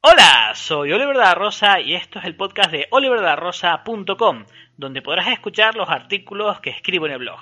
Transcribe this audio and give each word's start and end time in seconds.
Hola, 0.00 0.52
soy 0.54 0.92
Oliver 0.92 1.16
da 1.16 1.34
Rosa 1.34 1.80
y 1.80 1.94
esto 1.94 2.20
es 2.20 2.24
el 2.24 2.36
podcast 2.36 2.70
de 2.70 2.86
oliverdarrosa.com, 2.90 4.44
donde 4.76 5.02
podrás 5.02 5.26
escuchar 5.26 5.74
los 5.74 5.90
artículos 5.90 6.60
que 6.60 6.70
escribo 6.70 7.06
en 7.06 7.12
el 7.14 7.18
blog. 7.18 7.40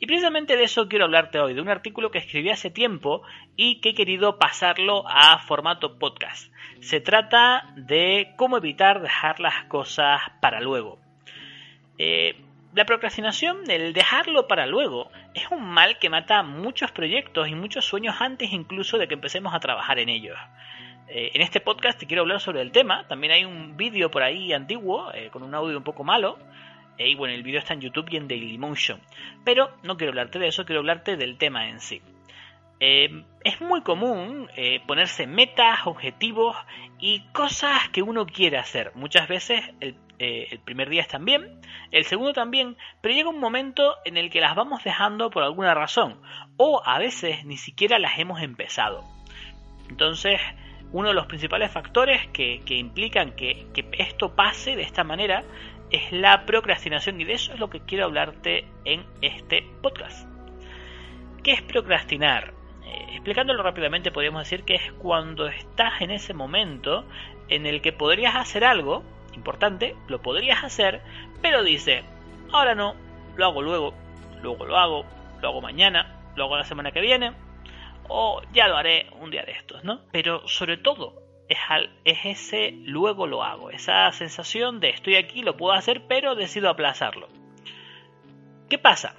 Y 0.00 0.06
precisamente 0.06 0.56
de 0.56 0.64
eso 0.64 0.88
quiero 0.88 1.04
hablarte 1.04 1.38
hoy, 1.38 1.54
de 1.54 1.60
un 1.60 1.68
artículo 1.68 2.10
que 2.10 2.18
escribí 2.18 2.50
hace 2.50 2.68
tiempo 2.68 3.22
y 3.54 3.80
que 3.80 3.90
he 3.90 3.94
querido 3.94 4.40
pasarlo 4.40 5.04
a 5.06 5.38
formato 5.38 5.96
podcast. 6.00 6.52
Se 6.80 7.00
trata 7.00 7.72
de 7.76 8.34
cómo 8.36 8.56
evitar 8.56 9.00
dejar 9.00 9.38
las 9.38 9.62
cosas 9.66 10.20
para 10.40 10.60
luego. 10.60 10.98
Eh, 11.98 12.34
la 12.74 12.86
procrastinación, 12.86 13.70
el 13.70 13.92
dejarlo 13.92 14.48
para 14.48 14.66
luego, 14.66 15.10
es 15.34 15.44
un 15.50 15.62
mal 15.62 15.98
que 15.98 16.08
mata 16.08 16.42
muchos 16.42 16.90
proyectos 16.90 17.48
y 17.48 17.54
muchos 17.54 17.84
sueños 17.84 18.16
antes 18.20 18.50
incluso 18.50 18.96
de 18.96 19.08
que 19.08 19.14
empecemos 19.14 19.54
a 19.54 19.60
trabajar 19.60 19.98
en 19.98 20.08
ellos. 20.08 20.38
Eh, 21.08 21.32
en 21.34 21.42
este 21.42 21.60
podcast 21.60 21.98
te 21.98 22.06
quiero 22.06 22.22
hablar 22.22 22.40
sobre 22.40 22.62
el 22.62 22.72
tema, 22.72 23.06
también 23.08 23.32
hay 23.34 23.44
un 23.44 23.76
vídeo 23.76 24.10
por 24.10 24.22
ahí 24.22 24.54
antiguo, 24.54 25.12
eh, 25.12 25.28
con 25.30 25.42
un 25.42 25.54
audio 25.54 25.76
un 25.76 25.84
poco 25.84 26.02
malo, 26.02 26.38
eh, 26.96 27.10
y 27.10 27.14
bueno, 27.14 27.34
el 27.34 27.42
vídeo 27.42 27.58
está 27.58 27.74
en 27.74 27.82
YouTube 27.82 28.08
y 28.10 28.16
en 28.16 28.26
Dailymotion. 28.26 29.00
Pero 29.44 29.76
no 29.82 29.98
quiero 29.98 30.12
hablarte 30.12 30.38
de 30.38 30.48
eso, 30.48 30.64
quiero 30.64 30.80
hablarte 30.80 31.18
del 31.18 31.36
tema 31.36 31.68
en 31.68 31.80
sí. 31.80 32.00
es 32.80 33.60
muy 33.60 33.82
común 33.82 34.48
ponerse 34.86 35.26
metas, 35.26 35.86
objetivos 35.86 36.56
y 36.98 37.20
cosas 37.32 37.88
que 37.90 38.02
uno 38.02 38.26
quiere 38.26 38.56
hacer. 38.56 38.92
Muchas 38.94 39.28
veces 39.28 39.62
el, 39.80 39.94
el 40.22 40.58
primer 40.60 40.88
día 40.88 41.02
están 41.02 41.24
bien, 41.24 41.60
el 41.90 42.04
segundo 42.04 42.32
también, 42.32 42.76
pero 43.00 43.14
llega 43.14 43.28
un 43.28 43.40
momento 43.40 43.96
en 44.04 44.16
el 44.16 44.30
que 44.30 44.40
las 44.40 44.54
vamos 44.54 44.84
dejando 44.84 45.30
por 45.30 45.42
alguna 45.42 45.74
razón, 45.74 46.20
o 46.56 46.82
a 46.84 46.98
veces 46.98 47.44
ni 47.44 47.56
siquiera 47.56 47.98
las 47.98 48.18
hemos 48.18 48.40
empezado. 48.40 49.04
Entonces, 49.88 50.40
uno 50.92 51.08
de 51.08 51.14
los 51.14 51.26
principales 51.26 51.70
factores 51.70 52.28
que, 52.28 52.62
implican 52.68 53.32
que, 53.32 53.66
esto 53.98 54.34
pase 54.34 54.76
de 54.76 54.82
esta 54.82 55.04
manera 55.04 55.42
es 55.90 56.12
la 56.12 56.46
procrastinación 56.46 57.20
y 57.20 57.24
de 57.24 57.34
eso 57.34 57.52
es 57.52 57.60
lo 57.60 57.68
que 57.68 57.80
quiero 57.80 58.04
hablarte 58.04 58.66
en 58.84 59.04
este 59.20 59.66
podcast. 59.82 60.28
¿Qué 61.42 61.52
es 61.52 61.62
procrastinar? 61.62 62.54
Eh, 62.84 63.06
explicándolo 63.12 63.62
rápidamente 63.62 64.10
podríamos 64.10 64.42
decir 64.44 64.64
que 64.64 64.76
es 64.76 64.92
cuando 64.92 65.46
estás 65.46 66.00
en 66.00 66.10
ese 66.10 66.34
momento 66.34 67.04
en 67.48 67.66
el 67.66 67.82
que 67.82 67.92
podrías 67.92 68.36
hacer 68.36 68.64
algo 68.64 69.02
importante, 69.32 69.96
lo 70.08 70.22
podrías 70.22 70.64
hacer, 70.64 71.02
pero 71.40 71.62
dice, 71.62 72.04
ahora 72.52 72.74
no, 72.74 72.94
lo 73.36 73.46
hago 73.46 73.62
luego, 73.62 73.94
luego 74.42 74.66
lo 74.66 74.76
hago, 74.76 75.04
lo 75.40 75.48
hago 75.48 75.60
mañana, 75.60 76.20
lo 76.36 76.44
hago 76.44 76.56
la 76.56 76.64
semana 76.64 76.92
que 76.92 77.00
viene, 77.00 77.32
o 78.08 78.42
ya 78.52 78.68
lo 78.68 78.76
haré 78.76 79.08
un 79.20 79.30
día 79.30 79.44
de 79.44 79.52
estos, 79.52 79.84
¿no? 79.84 80.00
Pero 80.12 80.46
sobre 80.48 80.76
todo 80.76 81.14
es, 81.48 81.58
es 82.04 82.18
ese 82.24 82.72
luego 82.84 83.26
lo 83.26 83.42
hago, 83.42 83.70
esa 83.70 84.10
sensación 84.12 84.80
de 84.80 84.90
estoy 84.90 85.16
aquí, 85.16 85.42
lo 85.42 85.56
puedo 85.56 85.72
hacer, 85.72 86.02
pero 86.08 86.34
decido 86.34 86.68
aplazarlo. 86.68 87.28
¿Qué 88.68 88.78
pasa? 88.78 89.16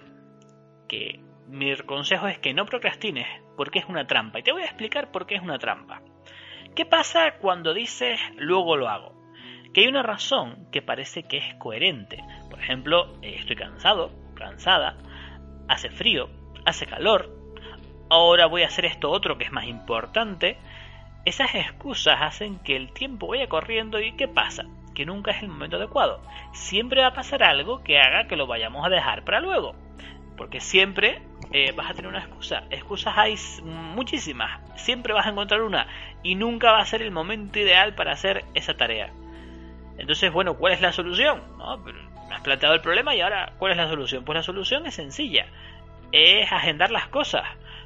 Que 0.88 1.20
mi 1.48 1.76
consejo 1.78 2.28
es 2.28 2.40
que 2.40 2.54
no 2.54 2.66
procrastines 2.66 3.28
porque 3.56 3.80
es 3.80 3.86
una 3.86 4.08
trampa. 4.08 4.40
Y 4.40 4.44
te 4.44 4.52
voy 4.52 4.64
a 4.64 4.66
explicar 4.66 5.12
por 5.12 5.26
qué 5.26 5.36
es 5.36 5.42
una 5.42 5.60
trampa. 5.60 6.02
¿Qué 6.76 6.86
pasa 6.86 7.36
cuando 7.40 7.74
dices 7.74 8.20
luego 8.36 8.76
lo 8.78 8.90
hago? 8.90 9.23
Que 9.74 9.82
hay 9.82 9.88
una 9.88 10.04
razón 10.04 10.68
que 10.72 10.82
parece 10.82 11.24
que 11.24 11.38
es 11.38 11.56
coherente. 11.56 12.24
Por 12.50 12.60
ejemplo, 12.60 13.14
estoy 13.22 13.56
cansado, 13.56 14.12
cansada, 14.36 14.98
hace 15.68 15.90
frío, 15.90 16.30
hace 16.66 16.86
calor, 16.86 17.44
ahora 18.10 18.46
voy 18.46 18.64
a 18.64 18.68
hacer 18.68 18.86
esto 18.86 19.10
otro 19.10 19.38
que 19.38 19.46
es 19.46 19.52
más 19.52 19.66
importante. 19.66 20.58
Esas 21.26 21.56
excusas 21.56 22.22
hacen 22.22 22.60
que 22.60 22.76
el 22.76 22.92
tiempo 22.94 23.28
vaya 23.28 23.48
corriendo 23.48 24.00
y 24.00 24.12
¿qué 24.14 24.28
pasa? 24.28 24.66
Que 24.94 25.06
nunca 25.06 25.32
es 25.32 25.42
el 25.42 25.50
momento 25.50 25.78
adecuado. 25.78 26.22
Siempre 26.52 27.02
va 27.02 27.08
a 27.08 27.14
pasar 27.14 27.44
algo 27.44 27.84
que 27.84 27.98
haga 27.98 28.28
que 28.28 28.36
lo 28.36 28.46
vayamos 28.46 28.86
a 28.86 28.90
dejar 28.90 29.24
para 29.24 29.40
luego. 29.40 29.74
Porque 30.38 30.60
siempre 30.60 31.22
eh, 31.52 31.72
vas 31.72 31.90
a 31.90 31.94
tener 31.94 32.10
una 32.10 32.20
excusa. 32.20 32.64
Excusas 32.70 33.18
hay 33.18 33.36
muchísimas. 33.64 34.60
Siempre 34.80 35.14
vas 35.14 35.26
a 35.26 35.30
encontrar 35.30 35.62
una. 35.62 35.88
Y 36.22 36.36
nunca 36.36 36.72
va 36.72 36.80
a 36.80 36.86
ser 36.86 37.02
el 37.02 37.12
momento 37.12 37.60
ideal 37.60 37.96
para 37.96 38.12
hacer 38.12 38.44
esa 38.54 38.76
tarea. 38.76 39.12
Entonces, 39.98 40.32
bueno, 40.32 40.56
¿cuál 40.56 40.74
es 40.74 40.82
la 40.82 40.92
solución? 40.92 41.42
¿No? 41.58 41.78
Me 41.78 42.36
has 42.36 42.42
planteado 42.42 42.76
el 42.76 42.82
problema 42.82 43.16
y 43.16 43.22
ahora, 43.22 43.54
¿cuál 43.58 43.72
es 43.72 43.78
la 43.78 43.88
solución? 43.88 44.26
Pues 44.26 44.36
la 44.36 44.44
solución 44.44 44.86
es 44.86 44.96
sencilla. 44.96 45.48
Es 46.12 46.52
agendar 46.52 46.92
las 46.92 47.08
cosas. 47.08 47.44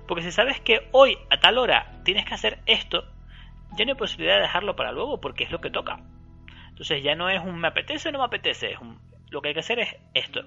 Porque 0.07 0.23
si 0.23 0.31
sabes 0.31 0.59
que 0.62 0.88
hoy 0.91 1.17
a 1.29 1.40
tal 1.40 1.57
hora 1.57 1.91
tienes 2.03 2.25
que 2.25 2.34
hacer 2.34 2.59
esto, 2.66 3.03
ya 3.78 3.85
no 3.85 3.91
hay 3.91 3.97
posibilidad 3.97 4.35
de 4.35 4.44
dejarlo 4.44 4.75
para 4.75 4.91
luego 4.91 5.19
porque 5.19 5.44
es 5.44 5.51
lo 5.51 5.59
que 5.59 5.69
toca. 5.69 6.00
Entonces 6.69 7.03
ya 7.03 7.16
no 7.16 7.29
es 7.29 7.44
un 7.44 7.59
me 7.59 7.67
apetece 7.67 8.09
o 8.09 8.12
no 8.12 8.19
me 8.19 8.25
apetece, 8.25 8.72
es 8.72 8.79
lo 9.29 9.41
que 9.41 9.50
hay 9.50 9.53
que 9.53 9.59
hacer 9.59 9.79
es 9.79 9.96
esto. 10.13 10.41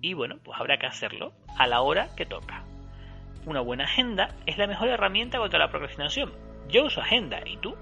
Y 0.00 0.14
bueno, 0.14 0.38
pues 0.42 0.58
habrá 0.58 0.78
que 0.78 0.86
hacerlo 0.86 1.32
a 1.58 1.66
la 1.66 1.82
hora 1.82 2.08
que 2.16 2.26
toca. 2.26 2.64
Una 3.46 3.60
buena 3.60 3.84
agenda 3.84 4.28
es 4.46 4.58
la 4.58 4.66
mejor 4.66 4.88
herramienta 4.88 5.38
contra 5.38 5.58
la 5.58 5.70
procrastinación. 5.70 6.32
Yo 6.68 6.84
uso 6.84 7.00
agenda, 7.00 7.40
¿y 7.46 7.56
tú? 7.58 7.76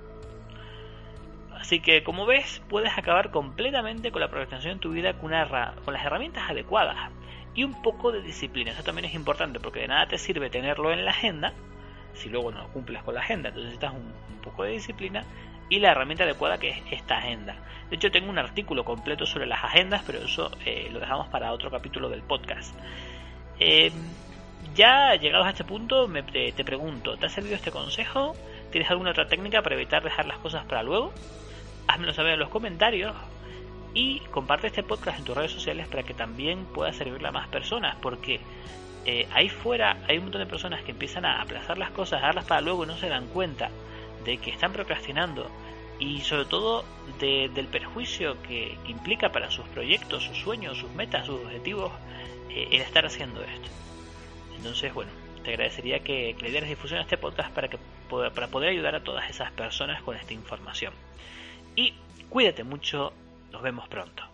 Así 1.68 1.80
que, 1.80 2.02
como 2.02 2.24
ves, 2.24 2.62
puedes 2.70 2.96
acabar 2.96 3.30
completamente 3.30 4.10
con 4.10 4.22
la 4.22 4.28
procrastinación 4.28 4.72
en 4.72 4.78
tu 4.78 4.90
vida 4.90 5.12
con, 5.18 5.32
con 5.84 5.92
las 5.92 6.02
herramientas 6.02 6.48
adecuadas 6.48 7.10
y 7.54 7.62
un 7.62 7.82
poco 7.82 8.10
de 8.10 8.22
disciplina. 8.22 8.70
Eso 8.70 8.82
también 8.82 9.04
es 9.04 9.12
importante 9.12 9.60
porque 9.60 9.80
de 9.80 9.88
nada 9.88 10.08
te 10.08 10.16
sirve 10.16 10.48
tenerlo 10.48 10.90
en 10.94 11.04
la 11.04 11.10
agenda 11.10 11.52
si 12.14 12.30
luego 12.30 12.52
no 12.52 12.66
cumples 12.68 13.02
con 13.02 13.14
la 13.14 13.20
agenda. 13.20 13.50
Entonces 13.50 13.72
necesitas 13.74 13.92
un, 13.92 14.40
poco 14.40 14.64
de 14.64 14.70
disciplina 14.70 15.24
y 15.68 15.78
la 15.78 15.90
herramienta 15.90 16.24
adecuada 16.24 16.56
que 16.56 16.70
es 16.70 16.78
esta 16.90 17.18
agenda. 17.18 17.54
De 17.90 17.96
hecho, 17.96 18.10
tengo 18.10 18.30
un 18.30 18.38
artículo 18.38 18.82
completo 18.82 19.26
sobre 19.26 19.44
las 19.44 19.62
agendas, 19.62 20.02
pero 20.06 20.20
eso 20.20 20.50
eh, 20.64 20.88
lo 20.90 21.00
dejamos 21.00 21.28
para 21.28 21.52
otro 21.52 21.70
capítulo 21.70 22.08
del 22.08 22.22
podcast. 22.22 22.74
Eh, 23.60 23.92
ya 24.74 25.14
llegados 25.16 25.46
a 25.46 25.50
este 25.50 25.64
punto, 25.64 26.08
me, 26.08 26.22
te 26.22 26.64
pregunto, 26.64 27.18
¿te 27.18 27.26
ha 27.26 27.28
servido 27.28 27.56
este 27.56 27.70
consejo? 27.70 28.34
¿Tienes 28.70 28.90
alguna 28.90 29.10
otra 29.10 29.28
técnica 29.28 29.60
para 29.60 29.74
evitar 29.74 30.02
dejar 30.02 30.24
las 30.24 30.38
cosas 30.38 30.64
para 30.64 30.82
luego? 30.82 31.12
Házmelo 31.88 32.12
saber 32.12 32.34
en 32.34 32.40
los 32.40 32.48
comentarios 32.48 33.16
y 33.94 34.20
comparte 34.30 34.68
este 34.68 34.82
podcast 34.82 35.18
en 35.18 35.24
tus 35.24 35.36
redes 35.36 35.50
sociales 35.50 35.88
para 35.88 36.04
que 36.04 36.14
también 36.14 36.66
pueda 36.66 36.92
servirle 36.92 37.28
a 37.28 37.32
más 37.32 37.48
personas, 37.48 37.96
porque 38.00 38.40
eh, 39.04 39.26
ahí 39.32 39.48
fuera 39.48 39.96
hay 40.06 40.18
un 40.18 40.24
montón 40.24 40.42
de 40.42 40.46
personas 40.46 40.82
que 40.84 40.92
empiezan 40.92 41.24
a 41.24 41.42
aplazar 41.42 41.78
las 41.78 41.90
cosas, 41.90 42.22
a 42.22 42.26
darlas 42.26 42.44
para 42.44 42.60
luego 42.60 42.84
y 42.84 42.86
no 42.86 42.96
se 42.96 43.08
dan 43.08 43.26
cuenta 43.26 43.70
de 44.24 44.38
que 44.38 44.50
están 44.50 44.72
procrastinando 44.72 45.50
y 45.98 46.20
sobre 46.20 46.44
todo 46.44 46.84
del 47.18 47.66
perjuicio 47.66 48.40
que, 48.42 48.76
implica 48.86 49.32
para 49.32 49.50
sus 49.50 49.66
proyectos, 49.68 50.22
sus 50.24 50.38
sueños, 50.38 50.78
sus 50.78 50.90
metas, 50.92 51.26
sus 51.26 51.40
objetivos 51.40 51.92
eh, 52.50 52.68
el 52.70 52.82
estar 52.82 53.04
haciendo 53.04 53.42
esto. 53.42 53.68
Entonces, 54.56 54.92
bueno, 54.94 55.10
te 55.42 55.50
agradecería 55.50 56.00
que, 56.00 56.36
le 56.40 56.50
dieras 56.50 56.68
difusión 56.68 57.00
a 57.00 57.02
este 57.02 57.16
podcast 57.16 57.50
para, 57.52 57.68
que, 57.68 57.78
para 58.08 58.48
poder 58.48 58.70
ayudar 58.70 58.94
a 58.94 59.02
todas 59.02 59.28
esas 59.28 59.50
personas 59.52 60.02
con 60.02 60.16
esta 60.16 60.34
información. 60.34 60.92
Y 61.78 61.94
cuídate 62.28 62.64
mucho, 62.64 63.12
nos 63.52 63.62
vemos 63.62 63.86
pronto. 63.86 64.24